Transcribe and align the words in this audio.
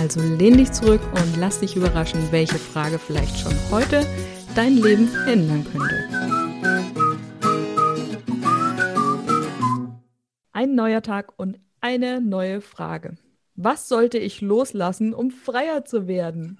also 0.00 0.18
lehn 0.22 0.56
dich 0.56 0.72
zurück 0.72 1.02
und 1.12 1.36
lass 1.36 1.60
dich 1.60 1.76
überraschen, 1.76 2.32
welche 2.32 2.58
Frage 2.58 2.98
vielleicht 2.98 3.38
schon 3.38 3.52
heute 3.70 4.06
dein 4.54 4.78
Leben 4.78 5.10
ändern 5.26 5.62
könnte. 5.70 6.08
Ein 10.52 10.74
neuer 10.74 11.02
Tag 11.02 11.38
und 11.38 11.58
eine 11.82 12.22
neue 12.22 12.62
Frage. 12.62 13.18
Was 13.56 13.88
sollte 13.88 14.16
ich 14.16 14.40
loslassen, 14.40 15.12
um 15.12 15.30
freier 15.30 15.84
zu 15.84 16.08
werden? 16.08 16.58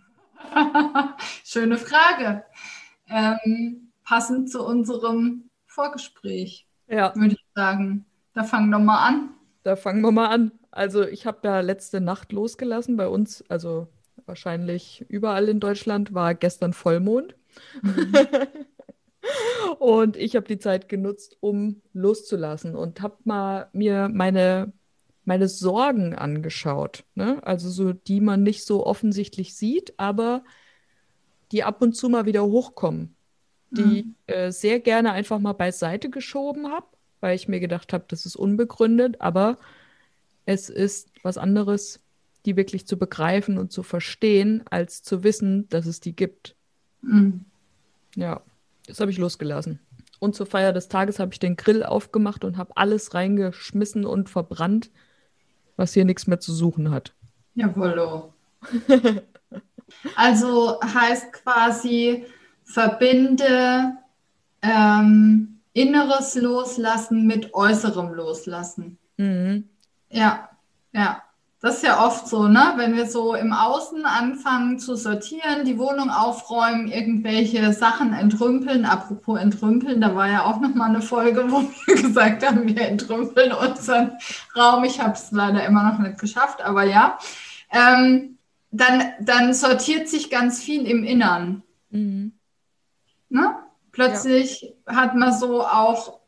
Schöne 1.44 1.78
Frage. 1.78 2.44
Ähm, 3.08 3.90
passend 4.04 4.50
zu 4.50 4.66
unserem 4.66 5.48
Vorgespräch, 5.64 6.66
ja. 6.88 7.14
würde 7.16 7.36
ich 7.36 7.46
sagen. 7.54 8.04
Da 8.34 8.44
fangen 8.44 8.68
wir 8.68 8.78
mal 8.78 9.02
an. 9.02 9.30
Da 9.62 9.76
fangen 9.76 10.02
wir 10.02 10.12
mal 10.12 10.28
an. 10.28 10.59
Also 10.70 11.06
ich 11.06 11.26
habe 11.26 11.38
ja 11.44 11.60
letzte 11.60 12.00
Nacht 12.00 12.32
losgelassen. 12.32 12.96
Bei 12.96 13.08
uns, 13.08 13.44
also 13.48 13.88
wahrscheinlich 14.26 15.04
überall 15.08 15.48
in 15.48 15.60
Deutschland, 15.60 16.14
war 16.14 16.34
gestern 16.34 16.72
Vollmond. 16.72 17.34
Mhm. 17.82 18.12
und 19.78 20.16
ich 20.16 20.36
habe 20.36 20.46
die 20.46 20.58
Zeit 20.58 20.88
genutzt, 20.88 21.36
um 21.40 21.82
loszulassen 21.92 22.76
und 22.76 23.00
habe 23.00 23.16
mal 23.24 23.68
mir 23.72 24.08
meine, 24.08 24.72
meine 25.24 25.48
Sorgen 25.48 26.14
angeschaut. 26.14 27.04
Ne? 27.14 27.40
Also 27.42 27.68
so, 27.68 27.92
die 27.92 28.20
man 28.20 28.42
nicht 28.42 28.64
so 28.64 28.86
offensichtlich 28.86 29.56
sieht, 29.56 29.94
aber 29.98 30.44
die 31.52 31.64
ab 31.64 31.82
und 31.82 31.94
zu 31.94 32.08
mal 32.08 32.26
wieder 32.26 32.44
hochkommen. 32.44 33.16
Die 33.72 34.04
mhm. 34.04 34.14
äh, 34.26 34.50
sehr 34.50 34.80
gerne 34.80 35.12
einfach 35.12 35.38
mal 35.38 35.52
beiseite 35.52 36.10
geschoben 36.10 36.70
habe, 36.70 36.86
weil 37.20 37.36
ich 37.36 37.46
mir 37.46 37.60
gedacht 37.60 37.92
habe, 37.92 38.04
das 38.08 38.26
ist 38.26 38.34
unbegründet, 38.34 39.20
aber 39.20 39.58
es 40.50 40.68
ist 40.68 41.12
was 41.22 41.38
anderes, 41.38 42.00
die 42.44 42.56
wirklich 42.56 42.84
zu 42.84 42.98
begreifen 42.98 43.56
und 43.56 43.70
zu 43.70 43.84
verstehen, 43.84 44.64
als 44.68 45.02
zu 45.02 45.22
wissen, 45.22 45.68
dass 45.68 45.86
es 45.86 46.00
die 46.00 46.16
gibt. 46.16 46.56
Mhm. 47.02 47.44
Ja, 48.16 48.42
das 48.88 48.98
habe 48.98 49.12
ich 49.12 49.18
losgelassen. 49.18 49.78
Und 50.18 50.34
zur 50.34 50.46
Feier 50.46 50.72
des 50.72 50.88
Tages 50.88 51.20
habe 51.20 51.32
ich 51.32 51.38
den 51.38 51.56
Grill 51.56 51.84
aufgemacht 51.84 52.44
und 52.44 52.58
habe 52.58 52.76
alles 52.76 53.14
reingeschmissen 53.14 54.04
und 54.04 54.28
verbrannt, 54.28 54.90
was 55.76 55.94
hier 55.94 56.04
nichts 56.04 56.26
mehr 56.26 56.40
zu 56.40 56.52
suchen 56.52 56.90
hat. 56.90 57.14
Jawollo. 57.54 58.34
also 60.16 60.80
heißt 60.82 61.32
quasi, 61.32 62.26
verbinde 62.64 63.92
ähm, 64.62 65.60
inneres 65.74 66.34
Loslassen 66.34 67.26
mit 67.28 67.54
äußerem 67.54 68.12
Loslassen. 68.12 68.98
Mhm. 69.16 69.68
Ja, 70.10 70.48
ja. 70.92 71.22
Das 71.62 71.76
ist 71.76 71.82
ja 71.82 72.06
oft 72.06 72.26
so, 72.26 72.48
ne? 72.48 72.72
Wenn 72.76 72.96
wir 72.96 73.06
so 73.06 73.34
im 73.34 73.52
Außen 73.52 74.06
anfangen 74.06 74.78
zu 74.78 74.96
sortieren, 74.96 75.66
die 75.66 75.78
Wohnung 75.78 76.08
aufräumen, 76.08 76.88
irgendwelche 76.88 77.74
Sachen 77.74 78.14
entrümpeln. 78.14 78.86
Apropos 78.86 79.38
entrümpeln, 79.38 80.00
da 80.00 80.14
war 80.14 80.28
ja 80.28 80.44
auch 80.46 80.58
noch 80.58 80.74
mal 80.74 80.88
eine 80.88 81.02
Folge, 81.02 81.50
wo 81.50 81.62
wir 81.86 82.02
gesagt 82.02 82.46
haben, 82.46 82.66
wir 82.66 82.88
entrümpeln 82.88 83.52
unseren 83.52 84.12
Raum. 84.56 84.84
Ich 84.84 85.00
habe 85.00 85.12
es 85.12 85.32
leider 85.32 85.62
immer 85.66 85.82
noch 85.82 85.98
nicht 85.98 86.18
geschafft, 86.18 86.62
aber 86.62 86.84
ja. 86.84 87.18
Ähm, 87.70 88.38
dann, 88.70 89.12
dann 89.20 89.52
sortiert 89.52 90.08
sich 90.08 90.30
ganz 90.30 90.62
viel 90.62 90.86
im 90.86 91.04
Innern. 91.04 91.62
Mhm. 91.90 92.32
Ne? 93.28 93.54
Plötzlich 93.92 94.74
ja. 94.86 94.96
hat 94.96 95.14
man 95.14 95.34
so 95.34 95.62
auch 95.62 96.20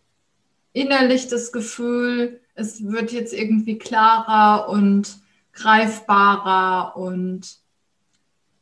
innerlich 0.74 1.28
das 1.28 1.52
Gefühl, 1.52 2.41
es 2.54 2.84
wird 2.84 3.12
jetzt 3.12 3.32
irgendwie 3.32 3.78
klarer 3.78 4.68
und 4.68 5.18
greifbarer 5.52 6.96
und 6.96 7.58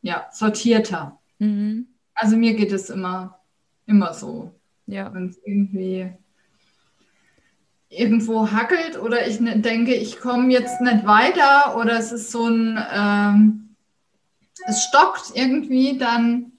ja, 0.01 0.27
sortierter. 0.31 1.19
Mhm. 1.39 1.87
Also 2.13 2.37
mir 2.37 2.53
geht 2.53 2.71
es 2.71 2.89
immer, 2.89 3.39
immer 3.85 4.13
so. 4.13 4.53
Ja. 4.87 5.13
Wenn 5.13 5.29
es 5.29 5.39
irgendwie 5.45 6.11
irgendwo 7.89 8.51
hackelt 8.51 8.97
oder 8.97 9.27
ich 9.27 9.39
ne, 9.39 9.59
denke, 9.59 9.93
ich 9.93 10.19
komme 10.19 10.51
jetzt 10.51 10.81
nicht 10.81 11.05
weiter 11.05 11.77
oder 11.77 11.99
es 11.99 12.11
ist 12.11 12.31
so 12.31 12.47
ein, 12.47 12.79
ähm, 12.93 13.75
es 14.65 14.83
stockt 14.83 15.31
irgendwie, 15.35 15.97
dann 15.97 16.53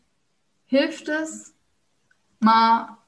hilft 0.66 1.08
es, 1.08 1.54
mal 2.40 2.98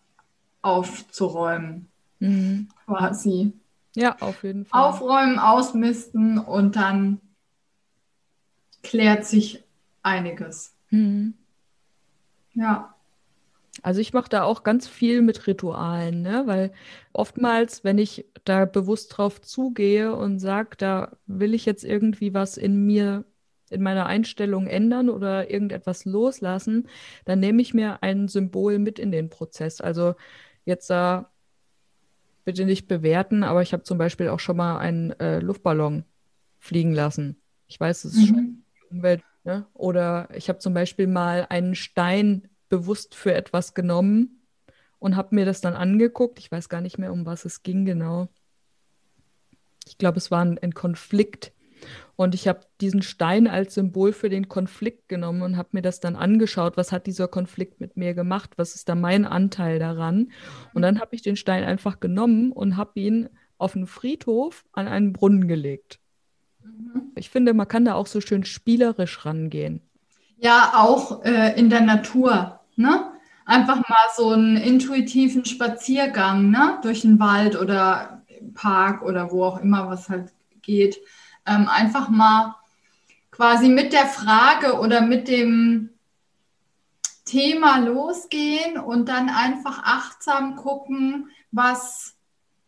aufzuräumen. 0.63 1.89
Mhm. 2.21 2.69
Quasi. 2.87 3.53
Ja, 3.95 4.17
auf 4.21 4.43
jeden 4.43 4.65
Fall. 4.65 4.81
Aufräumen, 4.81 5.39
ausmisten 5.39 6.39
und 6.39 6.77
dann 6.77 7.21
klärt 8.83 9.25
sich 9.25 9.63
einiges. 10.03 10.75
Mhm. 10.91 11.35
Ja. 12.53 12.95
Also 13.83 14.01
ich 14.01 14.13
mache 14.13 14.29
da 14.29 14.45
auch 14.45 14.63
ganz 14.63 14.87
viel 14.87 15.21
mit 15.21 15.47
Ritualen, 15.49 16.23
ne? 16.23 16.45
weil 16.47 16.73
oftmals, 17.13 17.83
wenn 17.83 17.99
ich 17.99 18.25
da 18.45 18.67
bewusst 18.67 19.17
drauf 19.17 19.41
zugehe 19.41 20.15
und 20.15 20.39
sage, 20.39 20.77
da 20.79 21.17
will 21.27 21.55
ich 21.55 21.67
jetzt 21.67 21.85
irgendwie 21.85 22.35
was 22.35 22.57
in 22.57 22.87
mir, 22.87 23.25
in 23.71 23.83
meiner 23.83 24.07
Einstellung 24.07 24.69
ändern 24.69 25.09
oder 25.11 25.51
irgendetwas 25.51 26.05
loslassen, 26.05 26.89
dann 27.25 27.41
nehme 27.41 27.63
ich 27.63 27.75
mir 27.75 28.03
ein 28.03 28.29
Symbol 28.29 28.79
mit 28.79 29.01
in 29.01 29.11
den 29.11 29.29
Prozess. 29.29 29.81
Also 29.81 30.15
jetzt 30.65 30.89
da 30.89 31.34
bitte 32.45 32.65
nicht 32.65 32.87
bewerten, 32.87 33.43
aber 33.43 33.63
ich 33.63 33.73
habe 33.73 33.83
zum 33.83 33.99
Beispiel 33.99 34.29
auch 34.29 34.41
schon 34.41 34.57
mal 34.57 34.79
einen 34.79 35.13
äh, 35.13 35.41
Luftballon 35.41 36.05
fliegen 36.59 36.93
lassen. 36.93 37.41
Ich 37.67 37.81
weiß, 37.81 38.03
das 38.03 38.13
ist 38.13 38.21
mhm. 38.21 38.27
schon 38.27 38.65
Umwelt. 38.91 39.23
Ne? 39.45 39.67
Oder 39.75 40.29
ich 40.35 40.49
habe 40.49 40.59
zum 40.59 40.75
Beispiel 40.75 41.07
mal 41.07 41.47
einen 41.49 41.75
Stein 41.75 42.49
bewusst 42.69 43.15
für 43.15 43.35
etwas 43.35 43.75
genommen 43.75 44.43
und 44.99 45.17
habe 45.17 45.35
mir 45.35 45.45
das 45.45 45.61
dann 45.61 45.75
angeguckt. 45.75 46.39
Ich 46.39 46.51
weiß 46.51 46.69
gar 46.69 46.81
nicht 46.81 46.99
mehr, 46.99 47.13
um 47.13 47.27
was 47.27 47.45
es 47.45 47.63
ging 47.63 47.85
genau. 47.85 48.29
Ich 49.87 49.99
glaube, 49.99 50.19
es 50.19 50.31
war 50.31 50.45
ein, 50.45 50.59
ein 50.59 50.73
Konflikt, 50.73 51.53
und 52.17 52.35
ich 52.35 52.47
habe 52.47 52.61
diesen 52.81 53.03
Stein 53.03 53.47
als 53.47 53.75
Symbol 53.75 54.13
für 54.13 54.29
den 54.29 54.49
Konflikt 54.49 55.09
genommen 55.09 55.43
und 55.43 55.57
habe 55.57 55.71
mir 55.73 55.83
das 55.83 56.01
dann 56.01 56.17
angeschaut, 56.17 56.77
was 56.77 56.93
hat 56.93 57.07
dieser 57.07 57.29
Konflikt 57.29 57.81
mit 57.81 57.97
mir 57.97 58.15
gemacht, 58.15 58.53
was 58.57 58.75
ist 58.75 58.89
da 58.89 58.95
mein 58.95 59.25
Anteil 59.25 59.79
daran. 59.79 60.31
Und 60.75 60.83
dann 60.83 61.01
habe 61.01 61.15
ich 61.15 61.23
den 61.23 61.37
Stein 61.37 61.65
einfach 61.65 62.01
genommen 62.01 62.53
und 62.53 62.77
habe 62.77 62.93
ihn 63.01 63.29
auf 63.59 63.75
einen 63.75 63.87
Friedhof 63.87 64.65
an 64.73 64.87
einen 64.87 65.13
Brunnen 65.13 65.49
gelegt. 65.49 65.99
Mhm. 66.63 67.13
Ich 67.17 67.31
finde, 67.31 67.55
man 67.55 67.69
kann 67.69 67.85
da 67.85 67.95
auch 67.95 68.07
so 68.07 68.21
schön 68.21 68.45
spielerisch 68.45 69.25
rangehen. 69.25 69.81
Ja, 70.39 70.73
auch 70.77 71.25
äh, 71.25 71.59
in 71.59 71.71
der 71.71 71.81
Natur. 71.81 72.61
Ne? 72.77 73.13
Einfach 73.45 73.77
mal 73.89 73.97
so 74.17 74.31
einen 74.31 74.57
intuitiven 74.57 75.45
Spaziergang 75.45 76.51
ne? 76.51 76.79
durch 76.83 77.03
den 77.03 77.19
Wald 77.19 77.59
oder 77.59 78.23
Park 78.55 79.03
oder 79.03 79.31
wo 79.31 79.45
auch 79.45 79.61
immer 79.61 79.89
was 79.89 80.09
halt 80.09 80.33
geht 80.63 80.99
ähm, 81.47 81.69
einfach 81.69 82.09
mal 82.09 82.57
quasi 83.31 83.69
mit 83.69 83.93
der 83.93 84.07
Frage 84.07 84.79
oder 84.79 85.01
mit 85.01 85.29
dem 85.29 85.91
Thema 87.25 87.79
losgehen 87.79 88.79
und 88.79 89.09
dann 89.09 89.29
einfach 89.29 89.83
achtsam 89.83 90.57
gucken, 90.57 91.31
was 91.51 92.15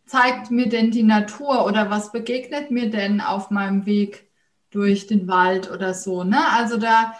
zeigt 0.05 0.51
mir 0.51 0.67
denn 0.67 0.91
die 0.91 1.03
Natur 1.03 1.65
oder 1.65 1.89
was 1.89 2.11
begegnet 2.11 2.71
mir 2.71 2.89
denn 2.89 3.21
auf 3.21 3.51
meinem 3.51 3.85
Weg 3.85 4.29
durch 4.71 5.07
den 5.07 5.27
Wald 5.27 5.69
oder 5.69 5.93
so. 5.93 6.23
Ne? 6.23 6.39
Also 6.51 6.77
da 6.77 7.13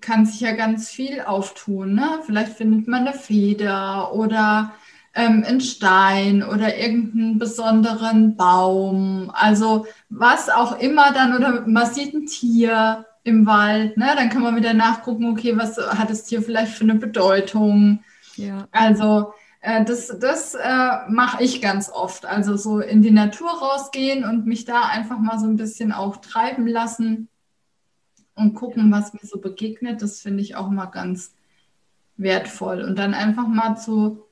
kann 0.00 0.24
sich 0.26 0.40
ja 0.40 0.52
ganz 0.52 0.88
viel 0.88 1.20
auftun. 1.20 1.94
Ne? 1.94 2.20
Vielleicht 2.24 2.52
findet 2.52 2.88
man 2.88 3.06
eine 3.06 3.16
Feder 3.16 4.12
oder 4.14 4.72
ähm, 5.18 5.42
einen 5.44 5.60
Stein 5.60 6.44
oder 6.44 6.78
irgendeinen 6.78 7.38
besonderen 7.40 8.36
Baum. 8.36 9.32
Also 9.34 9.86
was 10.08 10.48
auch 10.48 10.78
immer 10.78 11.12
dann, 11.12 11.34
oder 11.34 11.66
man 11.66 11.92
sieht 11.92 12.14
ein 12.14 12.26
Tier 12.26 13.04
im 13.24 13.44
Wald, 13.44 13.96
ne? 13.96 14.12
dann 14.16 14.30
kann 14.30 14.42
man 14.42 14.54
wieder 14.54 14.74
nachgucken, 14.74 15.28
okay, 15.32 15.56
was 15.56 15.76
hat 15.76 16.08
das 16.08 16.24
Tier 16.24 16.40
vielleicht 16.40 16.72
für 16.72 16.84
eine 16.84 16.94
Bedeutung. 16.94 18.04
Ja. 18.36 18.68
Also 18.70 19.32
äh, 19.60 19.84
das, 19.84 20.16
das 20.20 20.54
äh, 20.54 21.08
mache 21.08 21.42
ich 21.42 21.60
ganz 21.60 21.90
oft. 21.90 22.24
Also 22.24 22.56
so 22.56 22.78
in 22.78 23.02
die 23.02 23.10
Natur 23.10 23.50
rausgehen 23.50 24.24
und 24.24 24.46
mich 24.46 24.66
da 24.66 24.82
einfach 24.82 25.18
mal 25.18 25.40
so 25.40 25.46
ein 25.46 25.56
bisschen 25.56 25.90
auch 25.90 26.18
treiben 26.18 26.68
lassen 26.68 27.28
und 28.36 28.54
gucken, 28.54 28.92
was 28.92 29.14
mir 29.14 29.26
so 29.26 29.40
begegnet. 29.40 30.00
Das 30.00 30.20
finde 30.20 30.42
ich 30.42 30.54
auch 30.54 30.70
mal 30.70 30.86
ganz 30.86 31.34
wertvoll. 32.16 32.82
Und 32.82 33.00
dann 33.00 33.14
einfach 33.14 33.48
mal 33.48 33.74
zu 33.74 34.27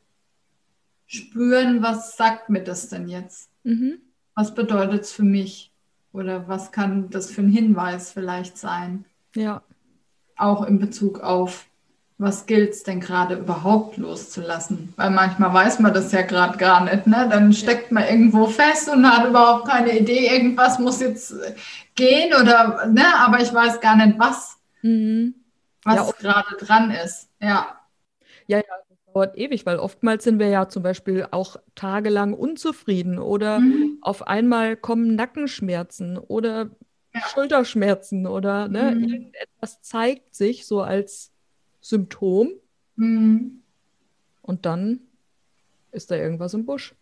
spüren, 1.07 1.83
was 1.83 2.17
sagt 2.17 2.49
mir 2.49 2.63
das 2.63 2.89
denn 2.89 3.09
jetzt? 3.09 3.51
Mhm. 3.63 3.99
Was 4.35 4.55
bedeutet 4.55 5.03
es 5.03 5.13
für 5.13 5.23
mich? 5.23 5.73
Oder 6.13 6.49
was 6.49 6.73
kann 6.73 7.11
das 7.11 7.31
für 7.31 7.43
ein 7.43 7.51
Hinweis 7.51 8.11
vielleicht 8.11 8.59
sein? 8.59 9.05
Ja. 9.35 9.63
Auch 10.37 10.67
in 10.67 10.79
Bezug 10.79 11.21
auf, 11.21 11.67
was 12.19 12.47
gilt 12.47 12.71
es 12.71 12.83
denn 12.83 13.01
gerade 13.01 13.35
überhaupt 13.37 13.99
loszulassen? 13.99 14.95
Weil 14.97 15.11
manchmal 15.11 15.53
weiß 15.53 15.81
man 15.81 15.93
das 15.93 16.13
ja 16.13 16.23
gerade 16.23 16.57
gar 16.57 16.85
nicht. 16.85 17.07
Ne? 17.07 17.29
Dann 17.31 17.53
steckt 17.53 17.93
man 17.93 18.05
irgendwo 18.05 18.47
fest 18.47 18.89
und 18.89 19.07
hat 19.07 19.29
überhaupt 19.29 19.69
keine 19.69 19.99
Idee, 19.99 20.29
irgendwas 20.35 20.79
muss 20.79 21.01
jetzt 21.01 21.35
gehen 21.95 22.33
oder, 22.35 22.87
ne? 22.87 23.05
aber 23.19 23.41
ich 23.41 23.53
weiß 23.53 23.81
gar 23.81 23.97
nicht, 23.97 24.19
was, 24.19 24.57
mhm. 24.83 25.35
was 25.85 25.97
ja, 25.97 26.13
gerade 26.19 26.57
dran 26.59 26.91
ist. 26.91 27.29
Ja. 27.41 27.79
Ja, 28.47 28.59
ja, 28.59 28.65
dauert 29.17 29.39
ewig, 29.39 29.65
weil 29.65 29.79
oftmals 29.79 30.25
sind 30.25 30.39
wir 30.39 30.49
ja 30.49 30.69
zum 30.69 30.83
Beispiel 30.83 31.27
auch 31.31 31.57
tagelang 31.75 32.35
unzufrieden 32.35 33.19
oder 33.19 33.61
mhm. 33.61 33.97
auf 34.03 34.27
einmal 34.27 34.77
kommen 34.77 35.15
Nackenschmerzen 35.15 36.19
oder 36.19 36.71
ja. 37.15 37.21
Schulterschmerzen 37.33 38.27
oder 38.27 38.69
ne, 38.69 38.95
mhm. 38.95 39.05
irgendetwas 39.05 39.81
zeigt 39.81 40.35
sich 40.35 40.67
so 40.67 40.83
als 40.83 41.33
Symptom 41.81 42.51
mhm. 42.97 43.63
und 44.43 44.67
dann 44.67 45.01
ist 45.93 46.11
da 46.11 46.17
irgendwas 46.17 46.53
im 46.53 46.67
Busch. 46.67 46.95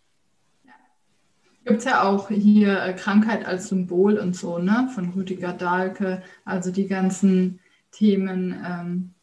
Gibt 1.65 1.79
es 1.79 1.85
ja 1.85 2.05
auch 2.05 2.29
hier 2.29 2.81
äh, 2.81 2.93
Krankheit 2.93 3.45
als 3.45 3.69
Symbol 3.69 4.19
und 4.19 4.37
so, 4.37 4.59
ne? 4.59 4.89
Von 4.95 5.09
Rüdiger 5.15 5.55
Dahlke, 5.55 6.23
also 6.45 6.71
die 6.71 6.87
ganzen 6.87 7.59
Themen. 7.91 8.63
Ähm, 8.65 9.15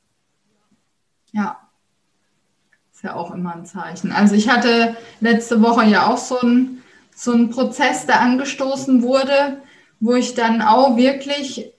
ja, 1.31 1.70
ist 3.01 3.05
ja 3.05 3.15
auch 3.15 3.33
immer 3.33 3.55
ein 3.55 3.65
Zeichen. 3.65 4.11
Also 4.11 4.35
ich 4.35 4.47
hatte 4.47 4.95
letzte 5.21 5.59
Woche 5.63 5.85
ja 5.85 6.05
auch 6.05 6.19
so 6.19 6.39
einen 6.39 6.83
so 7.15 7.47
Prozess, 7.47 8.05
der 8.05 8.21
angestoßen 8.21 9.01
wurde, 9.01 9.63
wo 9.99 10.13
ich 10.13 10.35
dann 10.35 10.61
auch 10.61 10.97
wirklich 10.97 11.73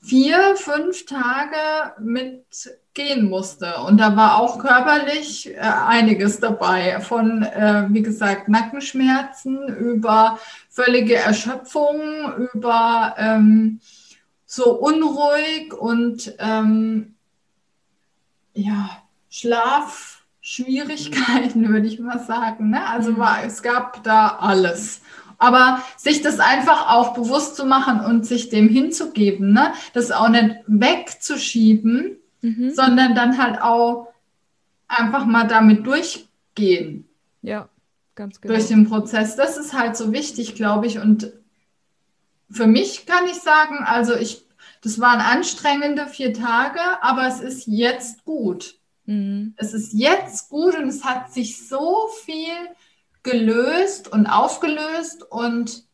vier, 0.00 0.56
fünf 0.56 1.04
Tage 1.04 1.92
mitgehen 1.98 3.28
musste. 3.28 3.76
Und 3.86 3.98
da 3.98 4.16
war 4.16 4.38
auch 4.40 4.58
körperlich 4.58 5.50
äh, 5.50 5.58
einiges 5.58 6.40
dabei. 6.40 7.00
Von, 7.00 7.42
äh, 7.42 7.84
wie 7.90 8.02
gesagt, 8.02 8.48
Nackenschmerzen 8.48 9.68
über 9.68 10.38
völlige 10.70 11.16
Erschöpfung, 11.16 12.48
über 12.54 13.16
ähm, 13.18 13.80
so 14.46 14.78
unruhig 14.78 15.74
und 15.74 16.34
ähm, 16.38 17.16
ja, 18.54 19.03
Schlafschwierigkeiten, 19.34 21.68
würde 21.72 21.88
ich 21.88 21.98
mal 21.98 22.20
sagen. 22.20 22.70
Ne? 22.70 22.86
Also 22.86 23.10
mhm. 23.12 23.18
war, 23.18 23.44
es 23.44 23.62
gab 23.62 24.02
da 24.04 24.38
alles. 24.40 25.02
Aber 25.38 25.82
sich 25.96 26.22
das 26.22 26.38
einfach 26.38 26.94
auch 26.94 27.14
bewusst 27.14 27.56
zu 27.56 27.66
machen 27.66 27.98
und 28.00 28.24
sich 28.24 28.48
dem 28.48 28.68
hinzugeben, 28.68 29.52
ne? 29.52 29.72
das 29.92 30.12
auch 30.12 30.28
nicht 30.28 30.54
wegzuschieben, 30.68 32.18
mhm. 32.42 32.70
sondern 32.70 33.16
dann 33.16 33.42
halt 33.42 33.60
auch 33.60 34.06
einfach 34.86 35.26
mal 35.26 35.48
damit 35.48 35.84
durchgehen. 35.84 37.08
Ja, 37.42 37.68
ganz 38.14 38.40
genau. 38.40 38.54
Durch 38.54 38.68
den 38.68 38.88
Prozess. 38.88 39.34
Das 39.34 39.56
ist 39.56 39.74
halt 39.74 39.96
so 39.96 40.12
wichtig, 40.12 40.54
glaube 40.54 40.86
ich. 40.86 41.00
Und 41.00 41.32
für 42.48 42.68
mich 42.68 43.06
kann 43.06 43.26
ich 43.26 43.40
sagen, 43.40 43.78
also 43.84 44.14
ich, 44.14 44.46
das 44.80 45.00
waren 45.00 45.20
anstrengende 45.20 46.06
vier 46.06 46.32
Tage, 46.32 46.78
aber 47.02 47.26
es 47.26 47.40
ist 47.40 47.66
jetzt 47.66 48.24
gut. 48.24 48.76
Mhm. 49.06 49.54
Es 49.56 49.74
ist 49.74 49.92
jetzt 49.92 50.48
gut 50.48 50.74
und 50.76 50.88
es 50.88 51.04
hat 51.04 51.32
sich 51.32 51.66
so 51.66 52.08
viel 52.24 52.54
gelöst 53.22 54.08
und 54.12 54.26
aufgelöst 54.26 55.22
und 55.22 55.84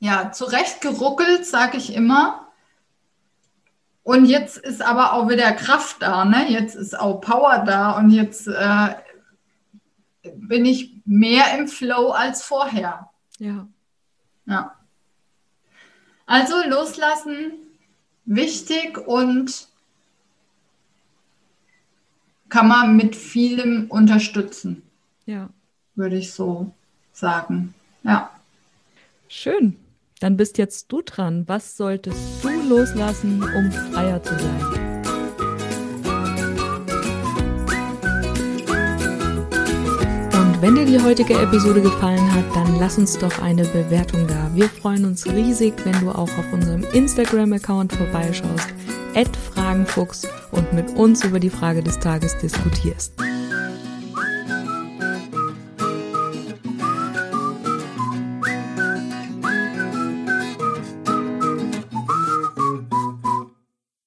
ja, 0.00 0.30
zurechtgeruckelt, 0.32 1.44
sage 1.44 1.76
ich 1.76 1.94
immer. 1.94 2.48
Und 4.02 4.24
jetzt 4.24 4.56
ist 4.56 4.80
aber 4.80 5.12
auch 5.12 5.28
wieder 5.28 5.52
Kraft 5.52 6.00
da, 6.00 6.24
ne? 6.24 6.50
Jetzt 6.50 6.76
ist 6.76 6.98
auch 6.98 7.20
Power 7.20 7.64
da 7.66 7.90
und 7.98 8.10
jetzt 8.10 8.46
äh, 8.48 8.94
bin 10.22 10.64
ich 10.64 10.94
mehr 11.04 11.58
im 11.58 11.68
Flow 11.68 12.10
als 12.12 12.42
vorher. 12.42 13.10
Ja. 13.38 13.68
Ja. 14.46 14.74
Also 16.24 16.54
loslassen, 16.66 17.52
wichtig 18.24 18.98
und 18.98 19.68
kann 22.48 22.68
man 22.68 22.96
mit 22.96 23.14
vielem 23.14 23.86
unterstützen. 23.88 24.82
Ja. 25.26 25.50
Würde 25.94 26.16
ich 26.16 26.32
so 26.32 26.72
sagen. 27.12 27.74
Ja. 28.02 28.30
Schön. 29.28 29.76
Dann 30.20 30.36
bist 30.36 30.58
jetzt 30.58 30.90
du 30.90 31.02
dran. 31.02 31.44
Was 31.46 31.76
solltest 31.76 32.42
du 32.42 32.48
loslassen, 32.68 33.42
um 33.42 33.70
freier 33.92 34.22
zu 34.22 34.34
sein? 34.38 34.60
Und 40.32 40.62
wenn 40.62 40.74
dir 40.74 40.86
die 40.86 41.00
heutige 41.00 41.34
Episode 41.34 41.82
gefallen 41.82 42.32
hat, 42.34 42.44
dann 42.54 42.80
lass 42.80 42.98
uns 42.98 43.16
doch 43.18 43.40
eine 43.40 43.64
Bewertung 43.64 44.26
da. 44.26 44.50
Wir 44.54 44.68
freuen 44.68 45.04
uns 45.04 45.26
riesig, 45.26 45.74
wenn 45.84 46.00
du 46.00 46.10
auch 46.10 46.30
auf 46.36 46.52
unserem 46.52 46.82
Instagram-Account 46.92 47.92
vorbeischaust 47.92 48.74
Fragenfuchs 49.36 50.26
und 50.50 50.72
mit 50.72 50.90
uns 50.96 51.24
über 51.24 51.40
die 51.40 51.50
Frage 51.50 51.82
des 51.82 51.98
Tages 51.98 52.36
diskutierst. 52.38 53.14